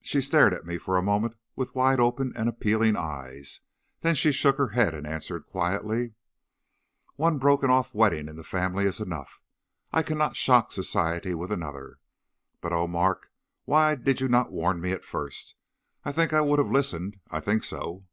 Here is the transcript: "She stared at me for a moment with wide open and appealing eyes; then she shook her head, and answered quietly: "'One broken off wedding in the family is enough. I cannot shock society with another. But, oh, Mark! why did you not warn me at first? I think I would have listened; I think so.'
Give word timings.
"She 0.00 0.20
stared 0.20 0.54
at 0.54 0.64
me 0.64 0.78
for 0.78 0.96
a 0.96 1.02
moment 1.02 1.34
with 1.56 1.74
wide 1.74 1.98
open 1.98 2.32
and 2.36 2.48
appealing 2.48 2.94
eyes; 2.94 3.62
then 4.00 4.14
she 4.14 4.30
shook 4.30 4.58
her 4.58 4.68
head, 4.68 4.94
and 4.94 5.04
answered 5.04 5.46
quietly: 5.48 6.12
"'One 7.16 7.38
broken 7.38 7.68
off 7.68 7.92
wedding 7.92 8.28
in 8.28 8.36
the 8.36 8.44
family 8.44 8.84
is 8.84 9.00
enough. 9.00 9.42
I 9.92 10.04
cannot 10.04 10.36
shock 10.36 10.70
society 10.70 11.34
with 11.34 11.50
another. 11.50 11.98
But, 12.60 12.72
oh, 12.72 12.86
Mark! 12.86 13.32
why 13.64 13.96
did 13.96 14.20
you 14.20 14.28
not 14.28 14.52
warn 14.52 14.80
me 14.80 14.92
at 14.92 15.04
first? 15.04 15.56
I 16.04 16.12
think 16.12 16.32
I 16.32 16.42
would 16.42 16.60
have 16.60 16.70
listened; 16.70 17.18
I 17.28 17.40
think 17.40 17.64
so.' 17.64 18.04